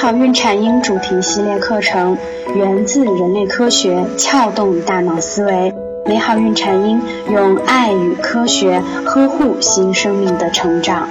[0.00, 2.16] 好孕产婴主题系列课程
[2.54, 5.74] 源自人类科学，撬动大脑思维。
[6.06, 11.08] 美好孕产婴用爱与科学呵护新生命的成长。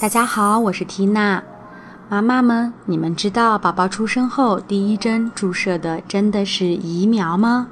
[0.00, 1.42] 大家好，我是缇娜。
[2.08, 7.66] 妈妈们，你们知道宝宝出生后第一针注射的真的是疫苗吗？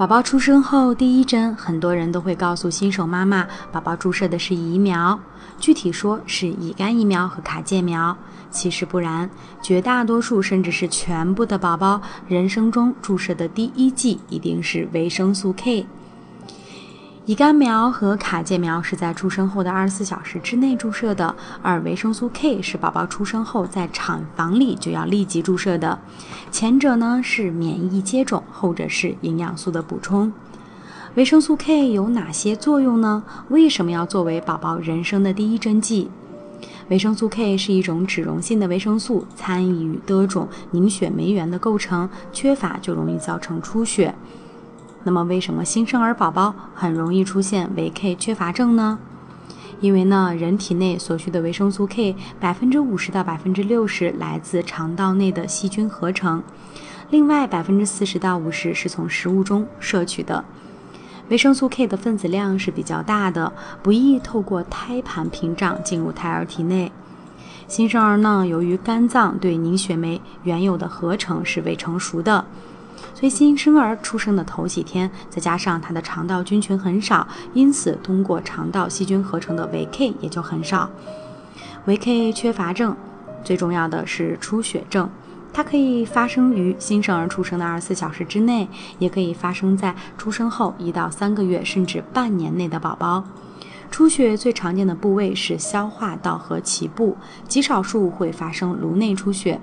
[0.00, 5.20] 宝宝出生后第一针，很多人都会告诉新手妈妈，宝宝注射的是疫苗，
[5.58, 8.16] 具体说是乙肝疫苗和卡介苗。
[8.50, 9.28] 其实不然，
[9.60, 15.84] 绝大多数甚至是全部的宝宝，人生中注射的第一剂一定是维生素 K。
[17.26, 25.98] 乙肝苗和卡介苗是在出生后的二十四小时之内注射的，而维生素 K 是宝宝出生后在产房里就要立即注射的。
[26.50, 30.32] 前者呢是免疫接种，后者是营养素的补充。
[31.14, 33.22] 维生素 K 有哪些作用呢？
[33.50, 36.10] 为什么要作为宝宝人生的第一针剂？
[36.88, 44.14] 维生素 K 是一种脂溶性的维生素，参与多种凝血酶原的构成，缺乏就容易造成出血。
[45.02, 48.98] 那么，为什么新生儿宝宝很容易出现维 K 缺乏症呢？
[49.80, 56.42] 因为呢，人体内所需的维生素 K 百分之五十到百分之六十来自肠道内的细菌合成，
[57.08, 60.44] 另外百分之四十到五十是从食物中摄取的。
[61.30, 66.92] 维生素 K 的分子量是比较大的，不易透过胎盘屏障进入胎儿体内。
[67.66, 72.44] 新生儿呢，由于肝脏对凝血酶原有的合成是未成熟的。
[73.14, 80.90] 所以新生儿出生的头几天，再加上他的肠道菌群很少，因此通过肠道细菌合成的维 K 也就很少。
[81.86, 82.96] 维 K 缺乏症，
[83.42, 85.08] 最重要的是出血症，
[85.52, 93.24] 它可以发生于新生儿出生的二十四小时之内，也可以发生在出生后一到三个月甚至半年内的宝宝。
[93.90, 97.16] 出血最常见的部位是消化道和脐部，
[97.48, 99.60] 极少数会发生颅内出血。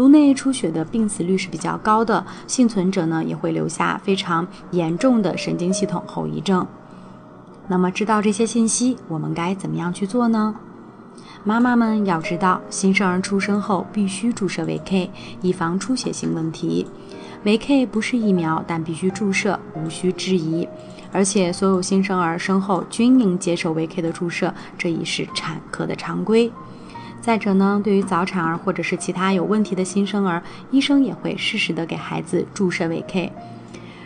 [0.00, 6.66] 颅内出血的病死率是比较高的，幸存者呢也会留下非常严重的神经系统后遗症。
[7.68, 10.54] 那么知道这些信息，我们该怎么样去做呢？
[11.44, 15.10] 妈妈们要知道，新生儿出生后必须注射维 K，
[15.42, 16.86] 以防出血性问题。
[17.44, 20.66] 维 K 不是疫苗，但必须注射，无需质疑。
[21.12, 26.50] 而且所有新生儿生后均应接受维 K 的注射，这已是产科的常规。
[27.20, 33.30] 再者呢，对于早产儿或者是其他有问题的新生儿，医生也会适时的给孩子注射维 K。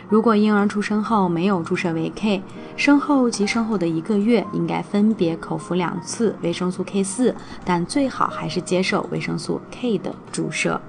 [0.09, 2.43] 如果婴儿出生后没有注射维 K，
[2.75, 7.33] 生后及生后的一个月应该分别口服两次维生素 K 四，
[7.63, 10.79] 但最好还是接受维生素 K 的注射。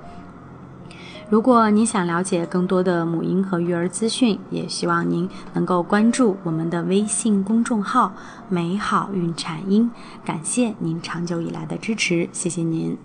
[1.29, 8.13] 如果您想了解更多的母婴和育儿资讯，也希望您能够关注我们的微信公众号
[8.49, 9.91] “美好孕产婴”。
[10.25, 12.97] 感谢您长久以来的支持，谢谢您。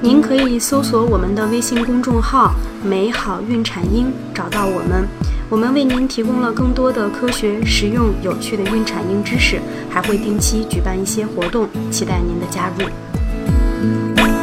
[0.00, 2.52] 您可以搜索我们的微信公众号
[2.88, 5.08] “美好孕产婴”，找到我们。
[5.48, 9.60] 我们为您提供了更多的科学、实用、有趣的孕产婴知识，
[9.90, 14.39] 还会定期举办一些活动，期待您的加入。